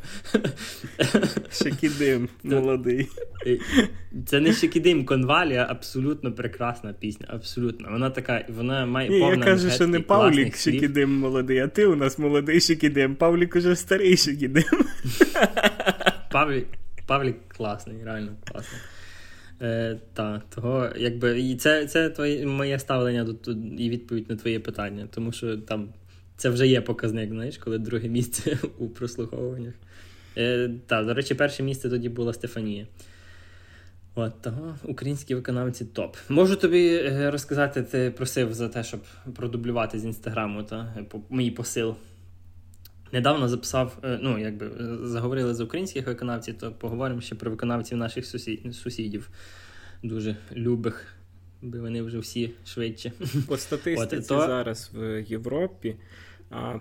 [1.51, 3.09] Шекідим, молодий.
[4.27, 7.27] Це не Шекідим Конвалія, абсолютно прекрасна пісня.
[7.29, 7.89] Абсолютно.
[7.91, 11.87] Вона така, вона має Ні, повна Я кажу, що не Павлік Шекідим молодий, а ти
[11.87, 13.17] у нас молодий Шекідим.
[13.17, 14.65] Павлік уже старий Шекідим.
[16.33, 16.67] Павлік.
[17.09, 18.81] Павлік класний, реально класний.
[19.63, 24.61] Е, та, того, якби, І це це твоє, моє ставлення до, і відповідь на твоє
[24.61, 25.89] питання, тому що там
[26.37, 29.75] це вже є показник, знаєш, коли друге місце у прослуховуваннях.
[30.37, 32.87] Е, та, До речі, перше місце тоді була Стефанія.
[34.15, 36.17] От того, українські виконавці топ.
[36.29, 39.01] Можу тобі е, розказати, ти просив за те, щоб
[39.35, 40.95] продублювати з інстаграму та,
[41.31, 41.95] мій посил.
[43.13, 47.99] Недавно записав, е, ну якби е, заговорили з українських виконавців, то поговоримо ще про виконавців
[47.99, 48.27] наших
[48.73, 49.31] сусідів,
[50.03, 51.15] дуже любих,
[51.63, 53.13] бо вони вже всі швидше.
[53.49, 54.47] По статистиці От, то...
[54.47, 55.97] зараз в Європі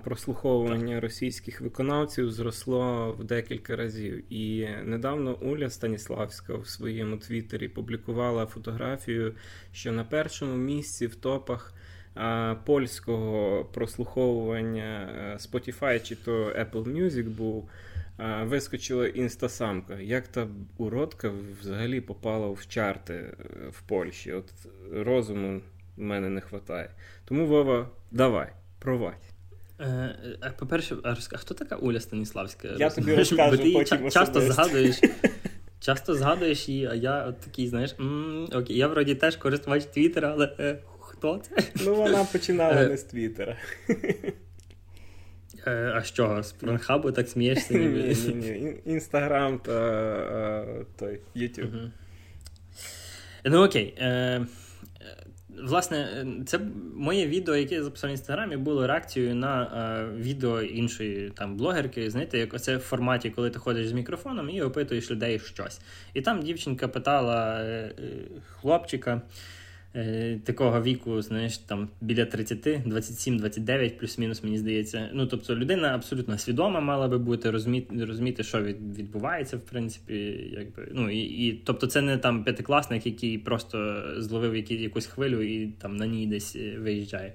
[0.03, 1.03] прослуховування так.
[1.03, 4.33] російських виконавців зросло в декілька разів.
[4.33, 9.33] І недавно Уля Станіславська в своєму твіттері публікувала фотографію,
[9.71, 11.73] що на першому місці в топах
[12.65, 17.69] польського прослуховування е, Spotify чи то Apple Music був,
[18.43, 19.99] вискочила інстасамка.
[19.99, 23.33] Як та уродка взагалі попала в чарти е,
[23.69, 24.33] в Польщі?
[24.33, 24.53] От
[24.93, 25.61] розуму
[25.97, 26.89] в мене не вистачає.
[27.25, 28.49] Тому Вова, давай,
[28.79, 29.13] провадь.
[29.79, 32.67] Е, по-перше, а хто така Уля Станіславська?
[32.79, 35.01] Я тобі розкажу ти потім часто згадуєш.
[35.79, 37.95] Часто згадуєш її, а я от такий, знаєш,
[38.53, 40.79] окей, я вроді теж користувач Твіттера, але
[41.17, 41.63] Хто це?
[41.85, 42.87] Ну, вона починала е.
[42.87, 43.57] не з Твіттера.
[45.67, 46.43] Е, а чого?
[46.43, 47.73] З Порнхабу так смієшся?
[47.73, 48.73] Ні, ні, ні.
[48.85, 51.69] Інстаграм та е, той Ютуб.
[53.45, 53.97] Ну окей.
[55.63, 56.59] Власне, це
[56.95, 62.09] моє відео, яке я записав в інстаграмі, було реакцією на е, відео іншої там блогерки.
[62.09, 65.79] Знаєте, як оце в форматі, коли ти ходиш з мікрофоном і опитуєш людей щось.
[66.13, 67.91] І там дівчинка питала е,
[68.61, 69.21] хлопчика.
[69.95, 75.09] Е, такого віку, знаєш, там біля 30, 27-29, плюс-мінус, мені здається.
[75.13, 80.13] Ну, тобто, людина абсолютно свідома мала би бути, розуміти, розуміти, що відбувається, в принципі.
[80.57, 85.41] якби, ну, і, і, Тобто, це не там п'ятикласник, який просто зловив які, якусь хвилю
[85.41, 87.33] і там на ній десь е, виїжджає.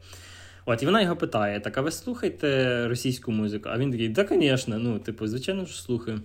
[0.67, 3.69] От, і вона його питає: так, а ви слухаєте російську музику?
[3.73, 6.21] А він такий, да, звісно, ну, типу, звичайно ж слухаю.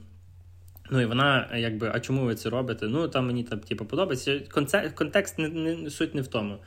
[0.89, 2.87] Ну і вона, якби, а чому ви це робите?
[2.87, 4.41] Ну там мені там типу, подобається.
[4.51, 6.57] Конце, контекст не, не суть не в тому.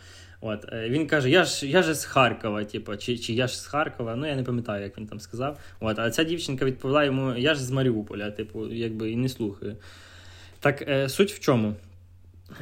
[0.40, 3.61] От е, він каже: Я ж я ж з Харкова, типу, чи чи я ж
[3.61, 4.16] з Харкова.
[4.16, 5.59] Ну я не пам'ятаю, як він там сказав.
[5.80, 9.76] От, а ця дівчинка відповіла йому: Я ж з Маріуполя, типу, якби і не слухаю.
[10.61, 11.74] Так, е, суть в чому?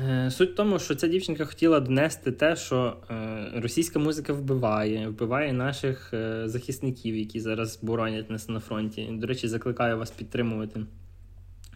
[0.09, 5.09] Е, Суть в тому, що ця дівчинка хотіла донести те, що е, російська музика вбиває,
[5.09, 9.09] вбиває наших е, захисників, які зараз боронять нас на фронті.
[9.13, 10.81] До речі, закликаю вас підтримувати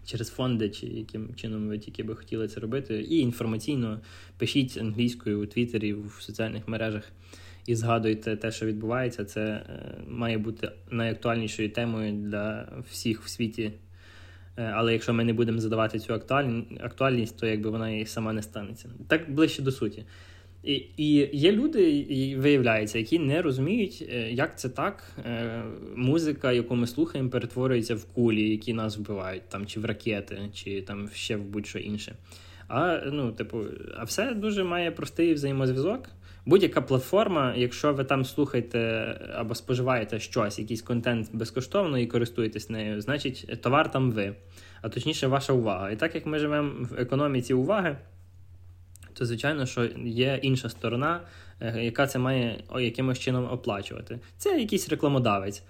[0.04, 3.02] через фонди, чи яким чином ви тільки би хотіли це робити.
[3.02, 4.00] І інформаційно
[4.38, 7.12] пишіть англійською у Твіттері, в соціальних мережах
[7.66, 9.24] і згадуйте те, що відбувається.
[9.24, 9.64] Це е,
[10.08, 13.72] має бути найактуальнішою темою для всіх в світі.
[14.56, 16.14] Е, але якщо ми не будемо задавати цю
[16.80, 18.88] актуальність, то якби вона і сама не станеться.
[19.08, 20.04] Так ближче до суті.
[20.62, 25.04] І і є люди, і виявляється, які не розуміють, е, як це так.
[25.26, 25.62] Е,
[25.96, 30.82] музика, яку ми слухаємо, перетворюється в кулі, які нас вбивають, там, чи в ракети, чи
[30.82, 32.14] там ще в будь-що інше.
[32.68, 33.64] А ну, типу,
[33.96, 36.08] а все дуже має простий взаємозв'язок.
[36.46, 38.80] Будь-яка платформа, якщо ви там слухаєте
[39.34, 44.34] або споживаєте щось, якийсь контент безкоштовно і користуєтесь нею, значить товар там ви,
[44.82, 45.90] а точніше, ваша увага.
[45.90, 47.96] І так як ми живемо в економіці уваги
[49.14, 51.20] то звичайно, що є інша сторона,
[51.60, 54.18] е, яка це має якимось чином оплачувати.
[54.36, 55.62] Це якийсь рекламодавець.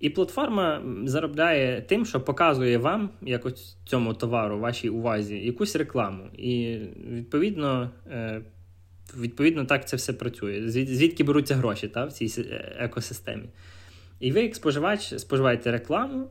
[0.00, 6.24] І платформа заробляє тим, що показує вам, як ось цьому товару, вашій увазі, якусь рекламу.
[6.38, 6.78] І
[7.10, 8.42] відповідно, е,
[9.18, 10.68] відповідно, так це все працює.
[10.70, 13.44] Звідки беруться гроші та, в цій е, екосистемі.
[14.20, 16.28] І ви, як споживач, споживаєте рекламу,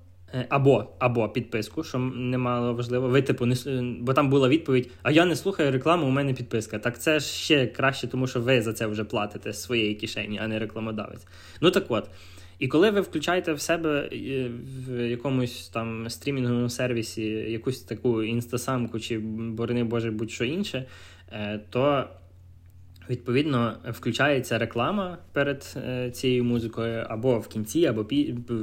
[0.49, 3.07] або або підписку, що немало важливо.
[3.07, 3.55] Ви, типу, не
[3.99, 6.79] бо там була відповідь: а я не слухаю рекламу, у мене підписка.
[6.79, 10.39] Так це ж ще краще, тому що ви за це вже платите з своєї кишені,
[10.43, 11.27] а не рекламодавець.
[11.61, 12.09] Ну так от.
[12.59, 14.51] І коли ви включаєте в себе е,
[14.87, 20.85] в якомусь там стрімінговому сервісі якусь таку інстасамку чи борони Боже, будь-що інше,
[21.31, 22.07] е, то
[23.09, 25.77] відповідно включається реклама перед
[26.11, 28.05] цією музикою, або в кінці, або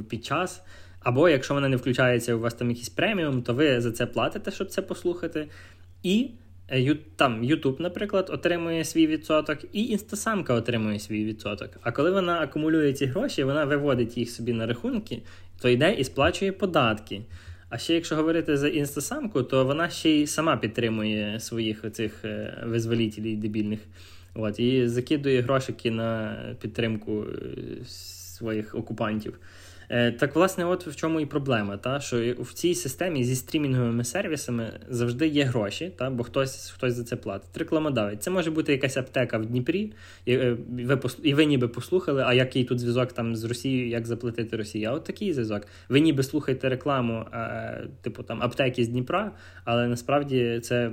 [0.09, 0.63] під час.
[1.07, 4.51] Або якщо вона не включається, у вас там якийсь преміум, то ви за це платите,
[4.51, 5.49] щоб це послухати.
[6.03, 6.31] І
[6.71, 11.71] е, там YouTube, наприклад, отримує свій відсоток, і інстасамка отримує свій відсоток.
[11.83, 15.23] А коли вона акумулює ці гроші, вона виводить їх собі на рахунки,
[15.61, 17.23] то йде і сплачує податки.
[17.69, 22.63] А ще якщо говорити за інстасамку, то вона ще й сама підтримує своїх оцих е,
[22.67, 23.81] визволітелів дебільних.
[24.35, 29.39] От, І закидує грошики на підтримку е, своїх окупантів.
[29.89, 34.05] Е, так, власне, от в чому і проблема, та що в цій системі зі стрімінговими
[34.05, 37.57] сервісами завжди є гроші, та бо хтось хтось за це платить.
[37.57, 38.21] Рекламодавець.
[38.21, 39.93] Це може бути якась аптека в Дніпрі,
[40.25, 44.07] і е, ви і ви ніби послухали, а який тут зв'язок там з Росією, як
[44.07, 44.85] заплатити Росії.
[44.85, 45.67] А от такий зв'язок.
[45.89, 47.25] Ви ніби слухаєте рекламу,
[48.03, 49.33] типу там аптеки з Дніпра,
[49.65, 50.91] але насправді це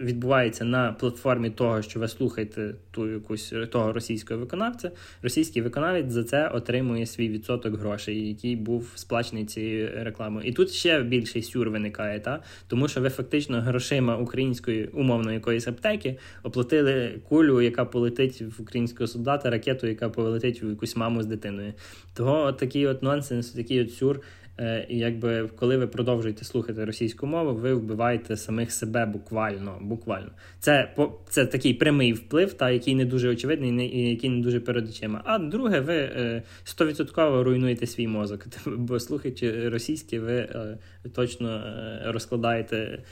[0.00, 4.90] відбувається на платформі того, що ви слухаєте ту якусь того російського виконавця.
[5.22, 10.48] Російський виконавець за це отримує свій відсоток грошей, який був сплачений цією рекламою.
[10.48, 12.42] І тут ще більший сюр виникає, та?
[12.68, 19.06] тому що ви фактично грошима української умовно якоїсь аптеки оплатили кулю, яка полетить в українського
[19.06, 21.72] солдата, ракету, яка полетить в якусь маму з дитиною.
[22.14, 24.20] Того от такий от нонсенс, такий от сюр.
[24.62, 29.78] Е, і якби коли ви продовжуєте слухати російську мову, ви вбиваєте самих себе буквально.
[29.80, 30.30] буквально.
[30.60, 30.94] Це
[31.28, 35.22] це такий прямий вплив, та який не дуже очевидний, і який не дуже перед очима.
[35.24, 38.46] А друге, ви е, стовідсотково руйнуєте свій мозок.
[38.66, 40.78] Бо слухаючи російське, ви е,
[41.14, 41.64] точно
[42.04, 43.02] розкладаєте.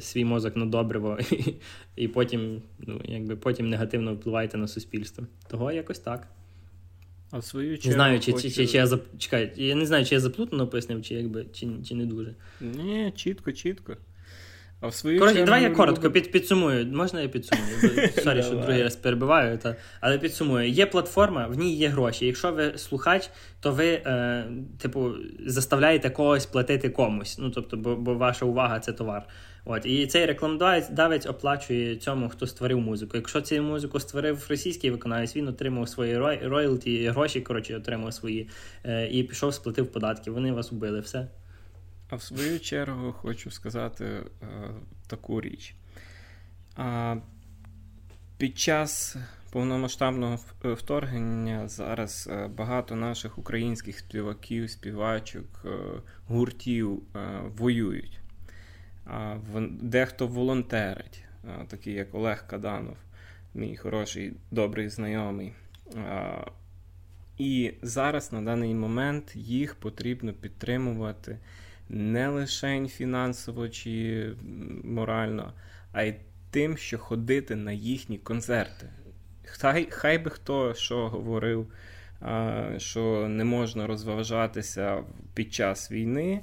[0.00, 1.18] Свій мозок на добриво,
[1.96, 5.26] і потім ну, якби потім негативно впливаєте на суспільство.
[5.48, 6.28] Того якось так.
[7.34, 8.42] А в свою чергу Не знаю, чи, хочу...
[8.42, 9.02] чи, чи, чи я зап...
[9.18, 12.34] Чекай, я не знаю, чи я заплутано пояснив, чи якби, чи, чи не дуже.
[12.60, 13.96] Ні, чітко, чітко.
[14.80, 15.46] А в свою Коротше, чергу...
[15.46, 16.86] Давай я коротко під, підсумую.
[16.86, 17.68] Можна я підсумую?
[18.24, 19.76] Sorry, що другий раз перебиваю, та...
[20.00, 20.68] але підсумую.
[20.68, 22.26] Є платформа, в ній є гроші.
[22.26, 24.44] Якщо ви слухач, то ви, е,
[24.78, 25.12] типу,
[25.46, 27.38] заставляєте когось платити комусь.
[27.38, 29.28] Ну, тобто, бо, бо ваша увага це товар.
[29.64, 33.16] От і цей рекламодавець оплачує цьому, хто створив музику.
[33.16, 38.48] Якщо цю музику створив російський виконавець, він отримав свої роялті, гроші, коротше, отримав свої
[38.84, 40.30] е, і пішов, сплатив податки.
[40.30, 41.28] Вони вас убили, все.
[42.10, 44.24] А в свою чергу хочу сказати е,
[45.06, 45.74] таку річ.
[46.76, 47.16] А,
[48.38, 49.16] Під час
[49.50, 55.68] повномасштабного е, вторгнення зараз е, багато наших українських співаків, співачок, е,
[56.26, 57.02] гуртів
[57.58, 58.20] воюють
[59.70, 61.24] дехто волонтерить,
[61.68, 62.96] такий як Олег Каданов,
[63.54, 65.52] мій хороший добрий знайомий.
[67.38, 71.38] І зараз на даний момент їх потрібно підтримувати
[71.88, 74.32] не лише фінансово чи
[74.84, 75.52] морально,
[75.92, 76.14] а й
[76.50, 78.88] тим, що ходити на їхні концерти.
[79.44, 81.72] Хай хай би хто що говорив,
[82.76, 86.40] що не можна розважатися під час війни.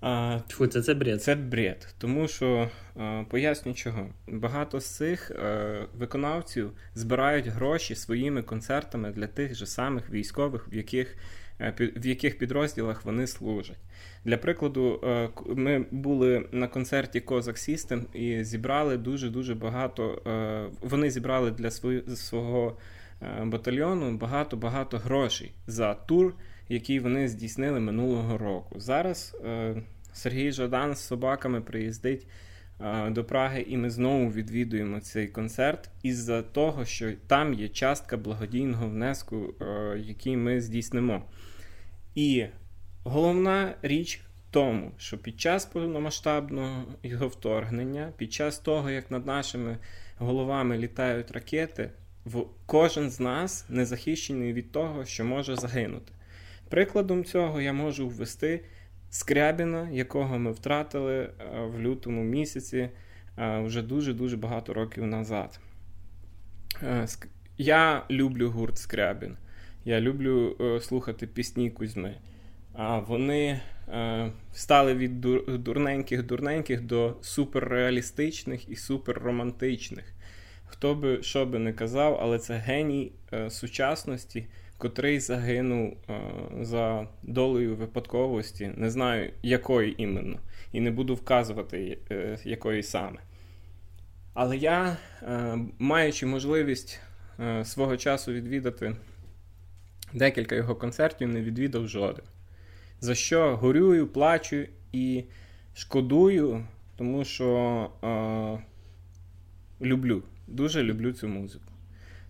[0.00, 0.38] А,
[0.70, 1.22] це це бред.
[1.22, 1.94] Це бред.
[1.98, 4.08] Тому що а, поясню чого.
[4.28, 10.72] Багато з цих а, е, виконавців збирають гроші своїми концертами для тих же самих військових,
[10.72, 11.16] в яких
[11.60, 13.76] е, в яких підрозділах вони служать.
[14.24, 20.22] Для прикладу, е, ми були на концерті Козак System і зібрали дуже-дуже багато.
[20.80, 21.70] Вони зібрали для
[22.16, 22.78] свого
[23.44, 26.34] батальйону багато-багато грошей за тур
[26.68, 28.80] який вони здійснили минулого року.
[28.80, 29.82] Зараз е,
[30.18, 32.26] Сергій Жадан з собаками приїздить
[33.08, 38.88] до Праги, і ми знову відвідуємо цей концерт із-за того, що там є частка благодійного
[38.88, 39.54] внеску,
[39.96, 41.22] який ми здійснимо.
[42.14, 42.46] І
[43.04, 49.26] головна річ в тому, що під час повномасштабного його вторгнення, під час того, як над
[49.26, 49.78] нашими
[50.16, 51.90] головами літають ракети,
[52.66, 56.12] кожен з нас не захищений від того, що може загинути.
[56.68, 58.64] Прикладом цього я можу ввести
[59.10, 61.30] Скрябіна, якого ми втратили е,
[61.60, 62.88] в лютому місяці
[63.38, 65.60] е, вже дуже-дуже багато років назад.
[66.82, 67.06] Е,
[67.58, 69.36] я люблю гурт Скрябін.
[69.84, 72.14] Я люблю слухати пісні Кузьми.
[72.72, 73.60] А вони
[74.52, 80.04] стали від дурненьких-дурненьких до суперреалістичних і суперромантичних.
[80.66, 83.12] Хто би що би не казав, але це геній
[83.48, 84.46] сучасності
[84.78, 86.20] котрий загинув е,
[86.60, 90.38] за долею випадковості, не знаю якої іменно,
[90.72, 93.18] і не буду вказувати, е, якої саме.
[94.34, 97.00] Але я, е, маючи можливість
[97.64, 98.96] свого часу відвідати
[100.12, 102.24] декілька його концертів, не відвідав жоден.
[103.00, 105.24] За що горюю, плачу і
[105.74, 106.66] шкодую,
[106.96, 111.67] тому що е, люблю, дуже люблю цю музику.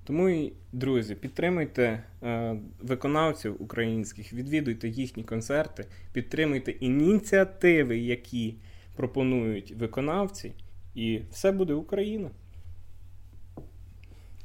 [0.08, 8.54] Тому, друзі, підтримуйте е, виконавців українських, відвідуйте їхні концерти, підтримуйте ініціативи, які
[8.96, 10.52] пропонують виконавці,
[10.94, 12.30] і все буде Україна.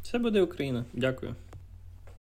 [0.02, 0.86] Все буде Україна.
[0.94, 1.36] Дякую.